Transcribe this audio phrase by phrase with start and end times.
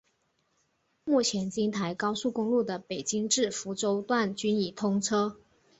[1.03, 5.37] 目前京台高速公路的北京至福州段均已通车。